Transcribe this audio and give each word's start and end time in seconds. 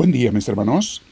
Buen 0.00 0.12
día 0.12 0.32
mis 0.32 0.48
hermanos. 0.48 1.02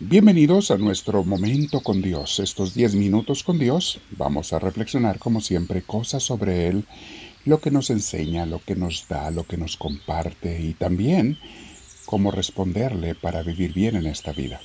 Bienvenidos 0.00 0.72
a 0.72 0.78
nuestro 0.78 1.22
momento 1.22 1.80
con 1.80 2.02
Dios. 2.02 2.40
Estos 2.40 2.74
10 2.74 2.96
minutos 2.96 3.44
con 3.44 3.56
Dios 3.56 4.00
vamos 4.18 4.52
a 4.52 4.58
reflexionar 4.58 5.20
como 5.20 5.40
siempre 5.40 5.82
cosas 5.82 6.24
sobre 6.24 6.66
Él, 6.66 6.86
lo 7.44 7.60
que 7.60 7.70
nos 7.70 7.88
enseña, 7.88 8.44
lo 8.44 8.58
que 8.58 8.74
nos 8.74 9.06
da, 9.06 9.30
lo 9.30 9.44
que 9.44 9.56
nos 9.56 9.76
comparte 9.76 10.60
y 10.60 10.74
también 10.74 11.38
cómo 12.04 12.32
responderle 12.32 13.14
para 13.14 13.44
vivir 13.44 13.72
bien 13.72 13.94
en 13.94 14.08
esta 14.08 14.32
vida. 14.32 14.60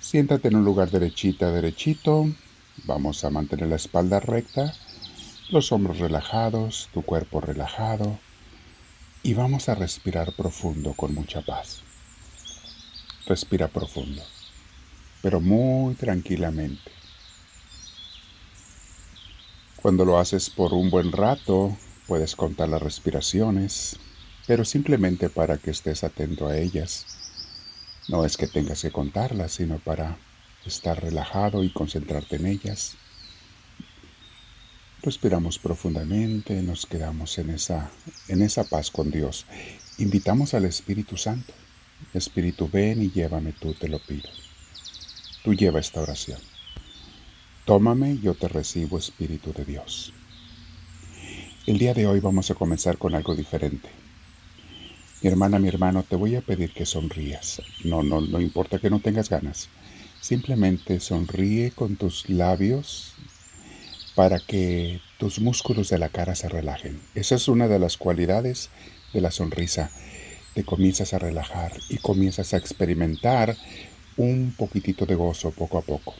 Siéntate 0.00 0.48
en 0.48 0.56
un 0.56 0.64
lugar 0.64 0.90
derechita, 0.90 1.52
derechito. 1.52 2.30
Vamos 2.84 3.24
a 3.24 3.30
mantener 3.30 3.68
la 3.68 3.76
espalda 3.76 4.20
recta, 4.20 4.74
los 5.50 5.70
hombros 5.70 5.98
relajados, 5.98 6.88
tu 6.94 7.02
cuerpo 7.02 7.42
relajado 7.42 8.18
y 9.22 9.34
vamos 9.34 9.68
a 9.68 9.74
respirar 9.74 10.32
profundo 10.34 10.94
con 10.94 11.14
mucha 11.14 11.42
paz. 11.42 11.82
Respira 13.24 13.68
profundo, 13.68 14.20
pero 15.22 15.40
muy 15.40 15.94
tranquilamente. 15.94 16.90
Cuando 19.76 20.04
lo 20.04 20.18
haces 20.18 20.50
por 20.50 20.74
un 20.74 20.90
buen 20.90 21.12
rato, 21.12 21.76
puedes 22.08 22.34
contar 22.34 22.68
las 22.68 22.82
respiraciones, 22.82 23.96
pero 24.48 24.64
simplemente 24.64 25.28
para 25.28 25.56
que 25.56 25.70
estés 25.70 26.02
atento 26.02 26.48
a 26.48 26.58
ellas. 26.58 27.06
No 28.08 28.24
es 28.24 28.36
que 28.36 28.48
tengas 28.48 28.82
que 28.82 28.90
contarlas, 28.90 29.52
sino 29.52 29.78
para 29.78 30.18
estar 30.66 31.00
relajado 31.00 31.62
y 31.62 31.72
concentrarte 31.72 32.36
en 32.36 32.46
ellas. 32.46 32.96
Respiramos 35.00 35.60
profundamente, 35.60 36.60
nos 36.62 36.86
quedamos 36.86 37.38
en 37.38 37.50
esa, 37.50 37.92
en 38.26 38.42
esa 38.42 38.64
paz 38.64 38.90
con 38.90 39.12
Dios. 39.12 39.46
Invitamos 39.98 40.54
al 40.54 40.64
Espíritu 40.64 41.16
Santo 41.16 41.52
Espíritu, 42.14 42.68
ven 42.72 43.02
y 43.02 43.10
llévame 43.10 43.52
tú, 43.52 43.74
te 43.74 43.88
lo 43.88 43.98
pido. 43.98 44.28
Tú 45.42 45.54
lleva 45.54 45.80
esta 45.80 46.00
oración. 46.00 46.38
Tómame, 47.64 48.18
yo 48.18 48.34
te 48.34 48.48
recibo, 48.48 48.98
Espíritu 48.98 49.52
de 49.52 49.64
Dios. 49.64 50.12
El 51.66 51.78
día 51.78 51.94
de 51.94 52.06
hoy 52.06 52.20
vamos 52.20 52.50
a 52.50 52.54
comenzar 52.54 52.98
con 52.98 53.14
algo 53.14 53.34
diferente. 53.34 53.88
Mi 55.22 55.30
hermana, 55.30 55.58
mi 55.60 55.68
hermano, 55.68 56.02
te 56.02 56.16
voy 56.16 56.34
a 56.34 56.40
pedir 56.40 56.72
que 56.72 56.84
sonrías. 56.84 57.62
No, 57.84 58.02
no, 58.02 58.20
no 58.20 58.40
importa 58.40 58.80
que 58.80 58.90
no 58.90 58.98
tengas 58.98 59.28
ganas. 59.28 59.68
Simplemente 60.20 60.98
sonríe 60.98 61.70
con 61.70 61.96
tus 61.96 62.28
labios 62.28 63.14
para 64.14 64.40
que 64.40 65.00
tus 65.18 65.40
músculos 65.40 65.88
de 65.88 65.98
la 65.98 66.08
cara 66.08 66.34
se 66.34 66.48
relajen. 66.48 67.00
Esa 67.14 67.36
es 67.36 67.48
una 67.48 67.68
de 67.68 67.78
las 67.78 67.96
cualidades 67.96 68.70
de 69.12 69.20
la 69.20 69.30
sonrisa 69.30 69.90
te 70.54 70.64
comienzas 70.64 71.14
a 71.14 71.18
relajar 71.18 71.72
y 71.88 71.98
comienzas 71.98 72.54
a 72.54 72.58
experimentar 72.58 73.56
un 74.16 74.54
poquitito 74.56 75.06
de 75.06 75.14
gozo 75.14 75.50
poco 75.50 75.78
a 75.78 75.82
poco. 75.82 76.14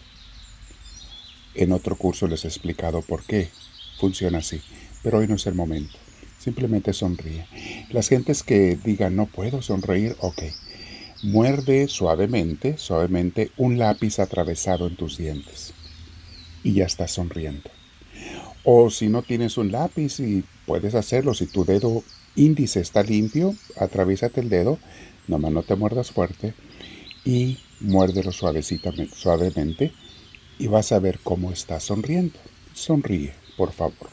En 1.55 1.73
otro 1.73 1.97
curso 1.97 2.27
les 2.27 2.45
he 2.45 2.49
explicado 2.49 3.03
por 3.03 3.25
qué 3.25 3.51
funciona 3.99 4.39
así, 4.39 4.61
pero 5.03 5.19
hoy 5.19 5.29
no 5.29 5.35
es 5.35 5.47
el 5.47 5.55
momento. 5.55 5.99
Simplemente 6.39 6.93
sonríe. 6.93 7.47
Las 7.91 8.09
gentes 8.09 8.43
que 8.43 8.77
digan 8.83 9.15
no 9.15 9.27
puedo 9.27 9.63
sonreír, 9.63 10.17
ok. 10.21 10.43
Muerde 11.23 11.87
suavemente, 11.87 12.79
suavemente 12.79 13.53
un 13.57 13.79
lápiz 13.79 14.19
atravesado 14.19 14.89
en 14.89 14.97
tus 14.97 15.19
dientes 15.19 15.73
y 16.65 16.73
ya 16.75 16.87
estás 16.87 17.13
sonriendo. 17.13 17.71
O 18.65 18.91
si 18.91 19.09
no 19.09 19.23
tienes 19.23 19.57
un 19.57 19.71
lápiz 19.71 20.19
y 20.21 20.45
puedes 20.67 20.95
hacerlo, 20.95 21.35
si 21.35 21.47
tu 21.47 21.65
dedo 21.65 22.03
índice 22.37 22.81
está 22.81 23.03
limpio, 23.03 23.55
atraviésate 23.77 24.41
el 24.41 24.49
dedo, 24.49 24.79
nomás 25.29 25.53
no 25.53 25.63
te 25.63 25.75
muerdas 25.75 26.11
fuerte 26.11 26.55
y 27.25 27.59
muérdelo 27.81 28.33
suavemente 28.33 29.93
y 30.59 30.67
vas 30.67 30.93
a 30.93 30.99
ver 30.99 31.19
cómo 31.23 31.53
estás 31.53 31.85
sonriendo. 31.85 32.39
Sonríe, 32.75 33.35
por 33.57 33.73
favor. 33.73 34.11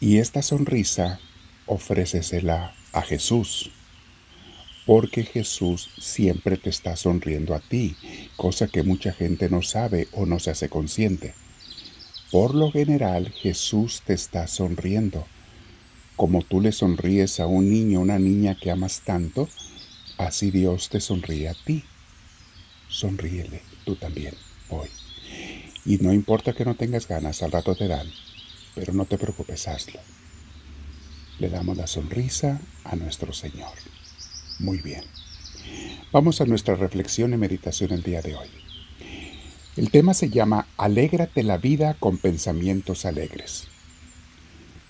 Y 0.00 0.18
esta 0.18 0.42
sonrisa 0.42 1.20
ofrécesela 1.66 2.74
a 2.92 3.02
Jesús, 3.02 3.70
porque 4.86 5.24
Jesús 5.24 5.90
siempre 5.98 6.56
te 6.56 6.70
está 6.70 6.96
sonriendo 6.96 7.54
a 7.54 7.60
ti, 7.60 7.96
cosa 8.36 8.68
que 8.68 8.82
mucha 8.82 9.12
gente 9.12 9.48
no 9.48 9.62
sabe 9.62 10.08
o 10.12 10.26
no 10.26 10.38
se 10.38 10.50
hace 10.50 10.68
consciente. 10.68 11.34
Por 12.30 12.54
lo 12.54 12.70
general, 12.70 13.32
Jesús 13.32 14.02
te 14.04 14.14
está 14.14 14.46
sonriendo 14.46 15.26
como 16.16 16.42
tú 16.42 16.60
le 16.60 16.72
sonríes 16.72 17.40
a 17.40 17.46
un 17.46 17.70
niño 17.70 18.00
una 18.00 18.18
niña 18.18 18.56
que 18.56 18.70
amas 18.70 19.02
tanto, 19.04 19.48
así 20.16 20.50
Dios 20.50 20.88
te 20.88 21.00
sonríe 21.00 21.48
a 21.48 21.54
ti. 21.54 21.84
Sonríele 22.88 23.60
tú 23.84 23.96
también 23.96 24.34
hoy. 24.70 24.88
Y 25.84 25.98
no 25.98 26.12
importa 26.12 26.52
que 26.52 26.64
no 26.64 26.74
tengas 26.74 27.06
ganas, 27.06 27.42
al 27.42 27.52
rato 27.52 27.74
te 27.74 27.86
dan, 27.86 28.10
pero 28.74 28.92
no 28.92 29.04
te 29.04 29.18
preocupes, 29.18 29.68
hazlo. 29.68 30.00
Le 31.38 31.50
damos 31.50 31.76
la 31.76 31.86
sonrisa 31.86 32.60
a 32.84 32.96
nuestro 32.96 33.32
Señor. 33.32 33.72
Muy 34.58 34.78
bien. 34.78 35.04
Vamos 36.12 36.40
a 36.40 36.46
nuestra 36.46 36.76
reflexión 36.76 37.34
y 37.34 37.36
meditación 37.36 37.92
el 37.92 38.02
día 38.02 38.22
de 38.22 38.34
hoy. 38.34 38.48
El 39.76 39.90
tema 39.90 40.14
se 40.14 40.30
llama 40.30 40.66
Alégrate 40.78 41.42
la 41.42 41.58
vida 41.58 41.94
con 42.00 42.16
pensamientos 42.16 43.04
alegres. 43.04 43.68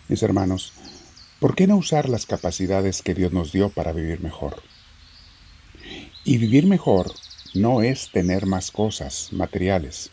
Mis 0.09 0.23
hermanos, 0.23 0.73
¿Por 1.39 1.55
qué 1.55 1.67
no 1.67 1.77
usar 1.77 2.09
las 2.09 2.25
capacidades 2.25 3.03
que 3.03 3.13
Dios 3.13 3.31
nos 3.31 3.53
dio 3.53 3.69
para 3.69 3.93
vivir 3.93 4.21
mejor? 4.21 4.63
Y 6.25 6.39
vivir 6.39 6.67
mejor 6.67 7.13
no 7.53 7.83
es 7.83 8.11
tener 8.11 8.47
más 8.47 8.71
cosas 8.71 9.29
materiales. 9.33 10.11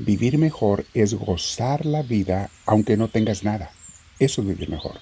Vivir 0.00 0.38
mejor 0.38 0.84
es 0.92 1.14
gozar 1.14 1.86
la 1.86 2.02
vida 2.02 2.50
aunque 2.66 2.96
no 2.96 3.06
tengas 3.06 3.44
nada. 3.44 3.70
Eso 4.18 4.40
es 4.42 4.48
vivir 4.48 4.68
mejor. 4.68 4.98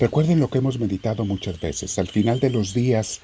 Recuerden 0.00 0.40
lo 0.40 0.50
que 0.50 0.58
hemos 0.58 0.80
meditado 0.80 1.24
muchas 1.24 1.60
veces. 1.60 1.96
Al 2.00 2.08
final 2.08 2.40
de 2.40 2.50
los 2.50 2.74
días 2.74 3.20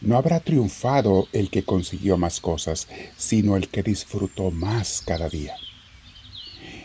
no 0.00 0.16
habrá 0.16 0.40
triunfado 0.40 1.28
el 1.34 1.50
que 1.50 1.64
consiguió 1.64 2.16
más 2.16 2.40
cosas, 2.40 2.88
sino 3.18 3.58
el 3.58 3.68
que 3.68 3.82
disfrutó 3.82 4.50
más 4.50 5.02
cada 5.04 5.28
día. 5.28 5.54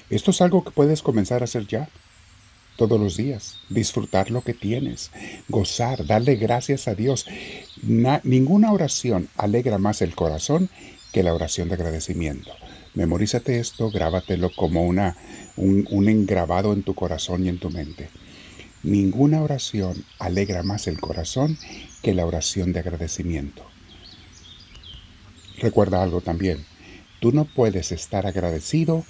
Esto 0.10 0.32
es 0.32 0.42
algo 0.42 0.66
que 0.66 0.72
puedes 0.72 1.02
comenzar 1.02 1.42
a 1.42 1.46
hacer 1.46 1.68
ya 1.68 1.88
todos 2.78 3.00
los 3.00 3.18
días, 3.18 3.58
disfrutar 3.70 4.32
lo 4.32 4.42
que 4.42 4.54
tienes, 4.54 5.12
gozar, 5.50 6.06
darle 6.06 6.36
gracias 6.36 6.88
a 6.88 6.96
Dios. 6.96 7.26
ninguna 7.84 8.72
oración 8.72 9.28
alegra 9.36 9.78
más 9.78 10.02
el 10.02 10.16
corazón 10.16 10.70
que 11.12 11.24
la 11.24 11.34
oración 11.34 11.68
de 11.68 11.76
agradecimiento. 11.76 12.52
Memorízate 12.94 13.60
esto, 13.60 13.92
grábatelo 13.92 14.52
como 14.56 14.84
una, 14.84 15.18
un, 15.56 15.88
un 15.92 16.08
engravado 16.08 16.74
en 16.74 16.84
tu 16.84 16.96
corazón 16.96 17.46
y 17.46 17.50
en 17.50 17.60
tu 17.60 17.70
mente. 17.70 18.10
Ninguna 18.84 19.42
oración 19.42 20.06
alegra 20.20 20.64
más 20.64 20.88
el 20.88 21.00
corazón 21.00 21.58
que 22.02 22.14
la 22.14 22.26
oración 22.26 22.74
de 22.74 22.80
agradecimiento. 22.80 23.66
Recuerda 25.60 26.04
algo 26.04 26.22
también, 26.22 26.66
tú 27.20 27.32
no 27.32 27.46
puedes 27.46 27.92
estar 27.92 28.28
agradecido 28.28 29.04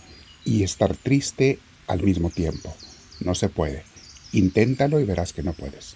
y 0.45 0.63
estar 0.63 0.95
triste 0.95 1.59
al 1.88 2.03
mismo 2.03 2.29
tiempo. 2.29 2.73
No 3.19 3.35
se 3.35 3.50
puede. 3.50 3.83
Inténtalo 4.31 5.00
y 5.00 5.05
verás 5.05 5.33
que 5.33 5.44
no 5.44 5.53
puedes. 5.53 5.95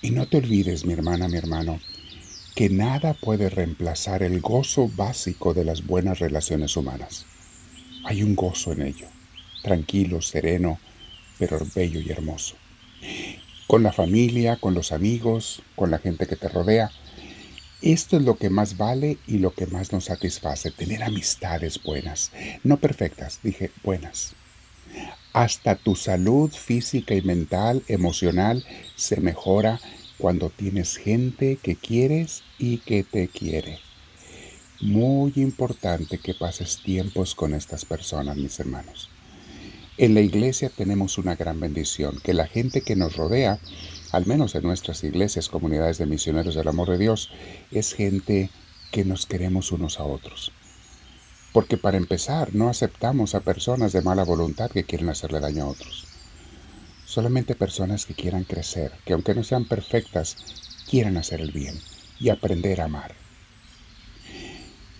Y 0.00 0.10
no 0.10 0.28
te 0.28 0.36
olvides, 0.36 0.84
mi 0.84 0.92
hermana, 0.92 1.28
mi 1.28 1.36
hermano, 1.36 1.80
que 2.54 2.70
nada 2.70 3.14
puede 3.14 3.50
reemplazar 3.50 4.22
el 4.22 4.40
gozo 4.40 4.88
básico 4.88 5.54
de 5.54 5.64
las 5.64 5.86
buenas 5.86 6.20
relaciones 6.20 6.76
humanas. 6.76 7.26
Hay 8.04 8.22
un 8.22 8.36
gozo 8.36 8.72
en 8.72 8.82
ello, 8.82 9.08
tranquilo, 9.62 10.22
sereno, 10.22 10.78
pero 11.38 11.58
bello 11.74 12.00
y 12.00 12.10
hermoso. 12.10 12.56
Con 13.66 13.82
la 13.82 13.92
familia, 13.92 14.56
con 14.56 14.74
los 14.74 14.92
amigos, 14.92 15.62
con 15.76 15.90
la 15.90 15.98
gente 15.98 16.26
que 16.26 16.36
te 16.36 16.48
rodea. 16.48 16.90
Esto 17.82 18.16
es 18.16 18.22
lo 18.22 18.36
que 18.36 18.50
más 18.50 18.76
vale 18.76 19.18
y 19.26 19.38
lo 19.38 19.52
que 19.52 19.66
más 19.66 19.92
nos 19.92 20.06
satisface, 20.06 20.70
tener 20.70 21.02
amistades 21.02 21.80
buenas, 21.82 22.32
no 22.64 22.78
perfectas, 22.78 23.40
dije 23.42 23.70
buenas. 23.84 24.34
Hasta 25.38 25.76
tu 25.76 25.94
salud 25.94 26.50
física 26.50 27.14
y 27.14 27.22
mental, 27.22 27.84
emocional, 27.86 28.64
se 28.96 29.20
mejora 29.20 29.78
cuando 30.18 30.50
tienes 30.50 30.96
gente 30.96 31.60
que 31.62 31.76
quieres 31.76 32.42
y 32.58 32.78
que 32.78 33.04
te 33.04 33.28
quiere. 33.28 33.78
Muy 34.80 35.32
importante 35.36 36.18
que 36.18 36.34
pases 36.34 36.82
tiempos 36.82 37.36
con 37.36 37.54
estas 37.54 37.84
personas, 37.84 38.36
mis 38.36 38.58
hermanos. 38.58 39.10
En 39.96 40.14
la 40.14 40.22
iglesia 40.22 40.72
tenemos 40.76 41.18
una 41.18 41.36
gran 41.36 41.60
bendición, 41.60 42.18
que 42.20 42.34
la 42.34 42.48
gente 42.48 42.80
que 42.80 42.96
nos 42.96 43.14
rodea, 43.14 43.60
al 44.10 44.26
menos 44.26 44.56
en 44.56 44.64
nuestras 44.64 45.04
iglesias, 45.04 45.48
comunidades 45.48 45.98
de 45.98 46.06
misioneros 46.06 46.56
del 46.56 46.66
amor 46.66 46.90
de 46.90 46.98
Dios, 46.98 47.30
es 47.70 47.92
gente 47.92 48.50
que 48.90 49.04
nos 49.04 49.24
queremos 49.26 49.70
unos 49.70 50.00
a 50.00 50.02
otros. 50.02 50.50
Porque 51.52 51.76
para 51.76 51.96
empezar, 51.96 52.54
no 52.54 52.68
aceptamos 52.68 53.34
a 53.34 53.40
personas 53.40 53.92
de 53.92 54.02
mala 54.02 54.24
voluntad 54.24 54.70
que 54.70 54.84
quieren 54.84 55.08
hacerle 55.08 55.40
daño 55.40 55.64
a 55.64 55.68
otros. 55.68 56.06
Solamente 57.06 57.54
personas 57.54 58.04
que 58.04 58.14
quieran 58.14 58.44
crecer, 58.44 58.92
que 59.04 59.14
aunque 59.14 59.34
no 59.34 59.42
sean 59.42 59.64
perfectas, 59.64 60.36
quieran 60.88 61.16
hacer 61.16 61.40
el 61.40 61.52
bien 61.52 61.74
y 62.20 62.28
aprender 62.28 62.80
a 62.80 62.84
amar. 62.84 63.14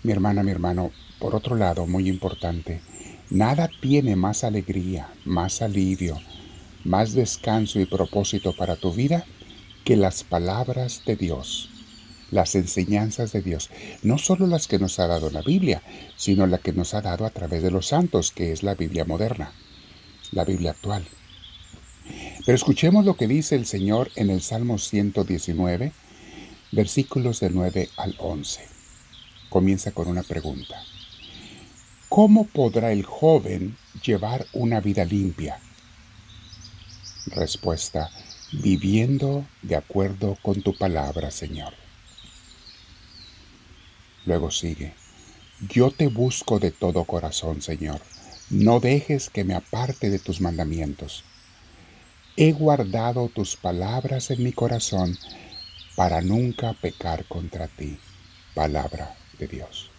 Mi 0.01 0.11
hermana, 0.11 0.43
mi 0.43 0.51
hermano, 0.51 0.91
por 1.19 1.35
otro 1.35 1.55
lado, 1.55 1.85
muy 1.85 2.07
importante, 2.07 2.81
nada 3.29 3.69
tiene 3.81 4.15
más 4.15 4.43
alegría, 4.43 5.09
más 5.25 5.61
alivio, 5.61 6.17
más 6.83 7.13
descanso 7.13 7.79
y 7.79 7.85
propósito 7.85 8.55
para 8.55 8.75
tu 8.75 8.93
vida 8.93 9.25
que 9.83 9.97
las 9.97 10.23
palabras 10.23 11.03
de 11.05 11.15
Dios, 11.15 11.69
las 12.31 12.55
enseñanzas 12.55 13.31
de 13.31 13.41
Dios, 13.41 13.69
no 14.03 14.17
solo 14.17 14.47
las 14.47 14.67
que 14.67 14.79
nos 14.79 14.99
ha 14.99 15.07
dado 15.07 15.29
la 15.29 15.41
Biblia, 15.41 15.81
sino 16.15 16.47
la 16.47 16.57
que 16.57 16.73
nos 16.73 16.93
ha 16.93 17.01
dado 17.01 17.25
a 17.25 17.29
través 17.29 17.63
de 17.63 17.71
los 17.71 17.87
santos, 17.87 18.31
que 18.31 18.51
es 18.51 18.63
la 18.63 18.75
Biblia 18.75 19.05
moderna, 19.05 19.51
la 20.31 20.45
Biblia 20.45 20.71
actual. 20.71 21.05
Pero 22.45 22.55
escuchemos 22.55 23.05
lo 23.05 23.15
que 23.15 23.27
dice 23.27 23.55
el 23.55 23.65
Señor 23.65 24.11
en 24.15 24.29
el 24.29 24.41
Salmo 24.41 24.77
119, 24.77 25.91
versículos 26.71 27.39
del 27.39 27.53
9 27.55 27.89
al 27.97 28.15
11. 28.17 28.61
Comienza 29.49 29.91
con 29.91 30.07
una 30.07 30.23
pregunta. 30.23 30.81
¿Cómo 32.07 32.45
podrá 32.45 32.91
el 32.91 33.05
joven 33.05 33.77
llevar 34.03 34.45
una 34.53 34.79
vida 34.79 35.05
limpia? 35.05 35.59
Respuesta, 37.27 38.09
viviendo 38.51 39.45
de 39.61 39.75
acuerdo 39.75 40.37
con 40.41 40.61
tu 40.63 40.75
palabra, 40.75 41.29
Señor. 41.29 41.73
Luego 44.29 44.51
sigue, 44.51 44.93
yo 45.71 45.89
te 45.89 46.05
busco 46.05 46.59
de 46.59 46.69
todo 46.69 47.03
corazón, 47.05 47.63
Señor. 47.63 47.99
No 48.51 48.79
dejes 48.79 49.31
que 49.31 49.43
me 49.43 49.55
aparte 49.55 50.11
de 50.11 50.19
tus 50.19 50.39
mandamientos. 50.39 51.23
He 52.37 52.51
guardado 52.51 53.29
tus 53.29 53.55
palabras 53.55 54.29
en 54.29 54.43
mi 54.43 54.53
corazón 54.53 55.17
para 55.95 56.21
nunca 56.21 56.73
pecar 56.73 57.25
contra 57.25 57.67
ti. 57.69 57.97
Palabra 58.53 59.17
de 59.39 59.47
Dios. 59.47 59.89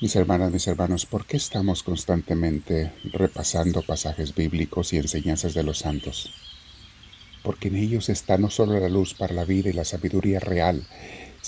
Mis 0.00 0.16
hermanas, 0.16 0.50
mis 0.50 0.66
hermanos, 0.66 1.06
¿por 1.06 1.26
qué 1.26 1.36
estamos 1.36 1.84
constantemente 1.84 2.92
repasando 3.12 3.82
pasajes 3.82 4.34
bíblicos 4.34 4.92
y 4.92 4.96
enseñanzas 4.96 5.54
de 5.54 5.62
los 5.62 5.78
santos? 5.78 6.34
Porque 7.44 7.68
en 7.68 7.76
ellos 7.76 8.08
está 8.08 8.36
no 8.36 8.50
solo 8.50 8.80
la 8.80 8.88
luz 8.88 9.14
para 9.14 9.32
la 9.32 9.44
vida 9.44 9.70
y 9.70 9.74
la 9.74 9.84
sabiduría 9.84 10.40
real, 10.40 10.84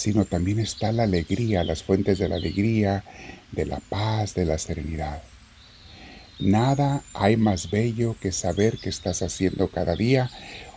sino 0.00 0.24
también 0.24 0.58
está 0.58 0.92
la 0.92 1.02
alegría, 1.02 1.62
las 1.62 1.82
fuentes 1.82 2.18
de 2.18 2.26
la 2.26 2.36
alegría, 2.36 3.04
de 3.52 3.66
la 3.66 3.80
paz, 3.80 4.34
de 4.34 4.46
la 4.46 4.56
serenidad. 4.56 5.22
Nada 6.38 7.02
hay 7.12 7.36
más 7.36 7.70
bello 7.70 8.16
que 8.18 8.32
saber 8.32 8.78
que 8.78 8.88
estás 8.88 9.20
haciendo 9.20 9.68
cada 9.68 9.96
día 9.96 10.30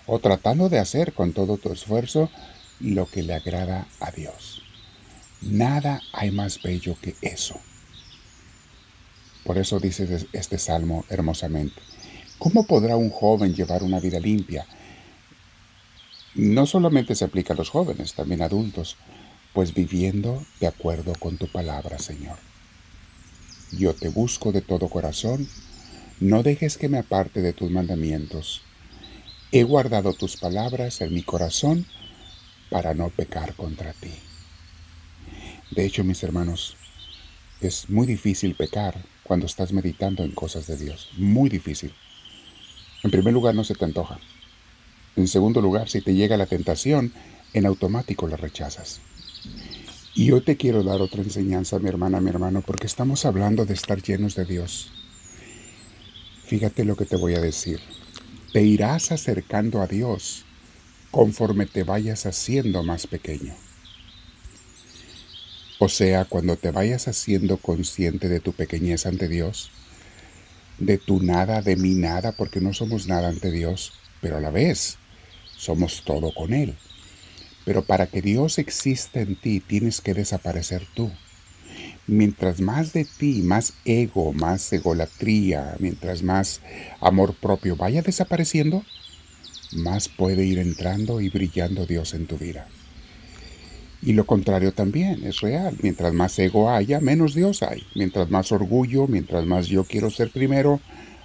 o 0.07 0.19
tratando 0.19 0.67
de 0.67 0.79
hacer 0.79 1.13
con 1.13 1.31
todo 1.31 1.55
tu 1.57 1.71
esfuerzo 1.71 2.29
lo 2.81 3.05
que 3.05 3.23
le 3.23 3.33
agrada 3.33 3.87
a 4.01 4.11
Dios. 4.11 4.61
Nada 5.41 6.01
hay 6.11 6.31
más 6.31 6.61
bello 6.61 6.97
que 7.01 7.15
eso. 7.21 7.57
Por 9.45 9.57
eso 9.57 9.79
dice 9.79 10.27
este 10.33 10.57
salmo 10.57 11.05
hermosamente. 11.07 11.81
¿Cómo 12.39 12.67
podrá 12.67 12.97
un 12.97 13.09
joven 13.09 13.55
llevar 13.55 13.83
una 13.83 14.01
vida 14.01 14.19
limpia? 14.19 14.65
No 16.35 16.65
solamente 16.65 17.13
se 17.13 17.25
aplica 17.25 17.53
a 17.53 17.57
los 17.57 17.69
jóvenes, 17.69 18.15
también 18.15 18.41
adultos, 18.41 18.97
pues 19.53 19.73
viviendo 19.73 20.43
de 20.59 20.67
acuerdo 20.67 21.13
con 21.19 21.37
tu 21.37 21.47
palabra, 21.47 21.99
Señor. 21.99 22.37
Yo 23.71 23.93
te 23.93 24.09
busco 24.09 24.51
de 24.51 24.61
todo 24.61 24.87
corazón, 24.87 25.47
no 26.19 26.41
dejes 26.41 26.77
que 26.77 26.89
me 26.89 26.97
aparte 26.97 27.41
de 27.41 27.53
tus 27.53 27.69
mandamientos. 27.69 28.63
He 29.51 29.63
guardado 29.63 30.13
tus 30.13 30.37
palabras 30.37 31.01
en 31.01 31.13
mi 31.13 31.21
corazón 31.21 31.85
para 32.71 32.95
no 32.95 33.09
pecar 33.09 33.53
contra 33.55 33.93
ti. 33.93 34.13
De 35.69 35.85
hecho, 35.85 36.03
mis 36.03 36.23
hermanos, 36.23 36.75
es 37.61 37.89
muy 37.89 38.07
difícil 38.07 38.55
pecar 38.55 39.05
cuando 39.23 39.45
estás 39.45 39.71
meditando 39.71 40.23
en 40.23 40.31
cosas 40.31 40.65
de 40.65 40.77
Dios. 40.77 41.09
Muy 41.17 41.49
difícil. 41.49 41.93
En 43.03 43.11
primer 43.11 43.33
lugar, 43.33 43.53
no 43.53 43.63
se 43.63 43.75
te 43.75 43.85
antoja. 43.85 44.19
En 45.15 45.27
segundo 45.27 45.61
lugar, 45.61 45.89
si 45.89 46.01
te 46.01 46.15
llega 46.15 46.37
la 46.37 46.47
tentación, 46.47 47.13
en 47.53 47.65
automático 47.65 48.27
la 48.27 48.35
rechazas. 48.35 48.99
Y 50.15 50.31
hoy 50.31 50.41
te 50.41 50.57
quiero 50.57 50.83
dar 50.83 51.01
otra 51.01 51.21
enseñanza, 51.21 51.79
mi 51.79 51.89
hermana, 51.89 52.19
mi 52.19 52.29
hermano, 52.29 52.61
porque 52.61 52.87
estamos 52.87 53.25
hablando 53.25 53.65
de 53.65 53.73
estar 53.73 54.01
llenos 54.01 54.35
de 54.35 54.45
Dios. 54.45 54.91
Fíjate 56.45 56.83
lo 56.83 56.95
que 56.95 57.05
te 57.05 57.15
voy 57.15 57.35
a 57.35 57.41
decir. 57.41 57.79
Te 58.51 58.63
irás 58.63 59.11
acercando 59.11 59.81
a 59.81 59.87
Dios 59.87 60.45
conforme 61.09 61.65
te 61.65 61.83
vayas 61.83 62.25
haciendo 62.25 62.83
más 62.83 63.07
pequeño. 63.07 63.53
O 65.79 65.89
sea, 65.89 66.25
cuando 66.25 66.55
te 66.57 66.71
vayas 66.71 67.07
haciendo 67.07 67.57
consciente 67.57 68.29
de 68.29 68.39
tu 68.39 68.53
pequeñez 68.53 69.05
ante 69.05 69.27
Dios, 69.27 69.71
de 70.79 70.97
tu 70.97 71.21
nada, 71.21 71.61
de 71.61 71.75
mi 71.75 71.95
nada, 71.95 72.31
porque 72.31 72.61
no 72.61 72.73
somos 72.73 73.07
nada 73.07 73.29
ante 73.29 73.51
Dios, 73.51 73.93
pero 74.21 74.37
a 74.37 74.41
la 74.41 74.51
vez 74.51 74.97
somos 75.63 76.03
todo 76.05 76.33
con 76.33 76.53
Él. 76.53 76.75
Pero 77.65 77.83
para 77.83 78.07
que 78.07 78.21
Dios 78.21 78.59
exista 78.59 79.21
en 79.21 79.35
ti 79.35 79.59
tienes 79.59 80.01
que 80.01 80.13
desaparecer 80.13 80.85
tú. 80.93 81.11
Mientras 82.05 82.59
más 82.59 82.91
de 82.91 83.05
ti, 83.05 83.41
más 83.41 83.73
ego, 83.85 84.33
más 84.33 84.71
egolatría, 84.73 85.75
mientras 85.79 86.21
más 86.21 86.61
amor 86.99 87.33
propio 87.35 87.77
vaya 87.77 88.01
desapareciendo, 88.01 88.83
más 89.71 90.09
puede 90.09 90.45
ir 90.45 90.59
entrando 90.59 91.21
y 91.21 91.29
brillando 91.29 91.85
Dios 91.85 92.13
en 92.13 92.27
tu 92.27 92.37
vida. 92.37 92.67
Y 94.01 94.13
lo 94.13 94.25
contrario 94.25 94.73
también 94.73 95.23
es 95.23 95.39
real. 95.39 95.77
Mientras 95.81 96.13
más 96.13 96.37
ego 96.37 96.69
haya, 96.69 96.99
menos 96.99 97.33
Dios 97.33 97.63
hay. 97.63 97.83
Mientras 97.95 98.29
más 98.29 98.51
orgullo, 98.51 99.07
mientras 99.07 99.45
más 99.45 99.67
yo 99.67 99.85
quiero 99.85 100.11
ser 100.11 100.29
primero 100.29 100.81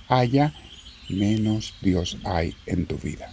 haya, 0.07 0.55
menos 1.09 1.75
Dios 1.83 2.19
hay 2.25 2.55
en 2.67 2.87
tu 2.87 2.97
vida. 2.99 3.33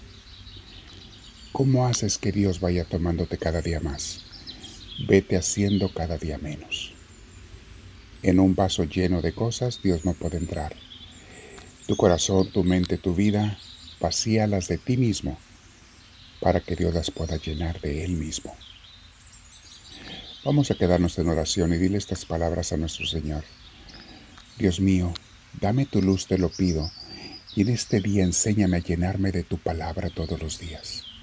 ¿Cómo 1.56 1.88
haces 1.88 2.18
que 2.18 2.34
Dios 2.34 2.60
vaya 2.60 2.84
tomándote 2.84 3.38
cada 3.38 3.62
día 3.62 3.80
más? 3.80 4.20
Vete 5.08 5.38
haciendo 5.38 5.94
cada 5.94 6.18
día 6.18 6.38
menos. 6.38 6.94
En 8.24 8.42
un 8.42 8.56
vaso 8.56 8.84
lleno 8.84 9.22
de 9.22 9.34
cosas 9.34 9.80
Dios 9.82 10.04
no 10.04 10.12
puede 10.16 10.36
entrar. 10.36 10.76
Tu 11.88 11.96
corazón, 11.96 12.52
tu 12.52 12.66
mente, 12.66 12.98
tu 12.98 13.16
vida, 13.16 13.58
vacíalas 14.02 14.68
de 14.68 14.78
ti 14.78 14.98
mismo 14.98 15.38
para 16.42 16.60
que 16.60 16.76
Dios 16.76 16.94
las 16.94 17.10
pueda 17.10 17.38
llenar 17.38 17.80
de 17.80 18.04
Él 18.04 18.18
mismo. 18.18 18.54
Vamos 20.44 20.72
a 20.72 20.76
quedarnos 20.76 21.18
en 21.20 21.30
oración 21.30 21.72
y 21.72 21.78
dile 21.78 21.98
estas 21.98 22.26
palabras 22.26 22.74
a 22.74 22.78
nuestro 22.78 23.06
Señor. 23.06 23.46
Dios 24.58 24.82
mío, 24.82 25.14
dame 25.62 25.86
tu 25.86 26.02
luz, 26.02 26.28
te 26.28 26.38
lo 26.38 26.50
pido, 26.50 26.92
y 27.56 27.62
en 27.62 27.70
este 27.70 28.02
día 28.02 28.26
enséñame 28.26 28.76
a 28.76 28.84
llenarme 28.84 29.32
de 29.32 29.44
tu 29.44 29.58
palabra 29.58 30.10
todos 30.10 30.42
los 30.42 30.60
días 30.60 31.15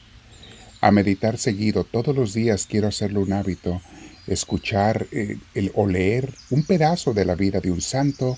a 0.82 0.90
meditar 0.90 1.38
seguido. 1.38 1.84
Todos 1.84 2.14
los 2.14 2.34
días 2.34 2.66
quiero 2.66 2.88
hacerlo 2.88 3.20
un 3.20 3.32
hábito, 3.32 3.80
escuchar 4.26 5.06
eh, 5.12 5.38
o 5.74 5.86
leer 5.86 6.34
un 6.50 6.64
pedazo 6.64 7.14
de 7.14 7.24
la 7.24 7.36
vida 7.36 7.60
de 7.60 7.70
un 7.70 7.80
santo, 7.80 8.36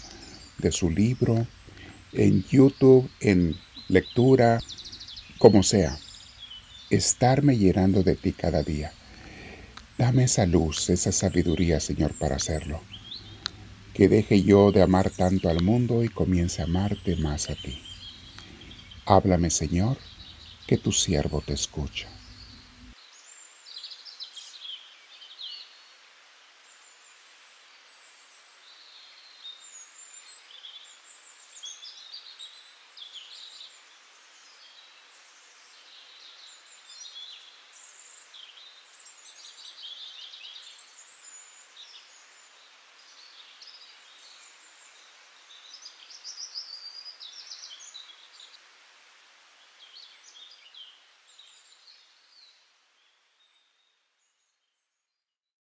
de 0.59 0.71
su 0.71 0.91
libro, 0.91 1.47
en 2.13 2.45
YouTube, 2.45 3.11
en 3.21 3.57
lectura, 3.89 4.61
como 5.39 5.63
sea. 5.63 5.99
Estarme 6.91 7.57
llenando 7.57 8.03
de 8.03 8.15
ti 8.15 8.33
cada 8.33 8.63
día. 8.63 8.93
Dame 9.97 10.25
esa 10.25 10.45
luz, 10.45 10.91
esa 10.91 11.13
sabiduría, 11.13 11.81
Señor, 11.81 12.13
para 12.13 12.37
hacerlo. 12.37 12.83
Que 13.95 14.09
deje 14.09 14.43
yo 14.43 14.71
de 14.71 14.83
amar 14.83 15.09
tanto 15.09 15.49
al 15.49 15.63
mundo 15.63 16.05
y 16.05 16.09
comience 16.11 16.61
a 16.61 16.67
amarte 16.67 17.17
más 17.17 17.49
a 17.49 17.55
ti. 17.55 17.81
Háblame, 19.07 19.49
Señor, 19.49 19.97
que 20.67 20.77
tu 20.77 20.93
siervo 20.93 21.41
te 21.41 21.55
escucha. 21.55 22.14